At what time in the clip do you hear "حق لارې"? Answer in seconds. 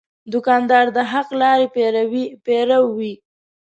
1.11-1.67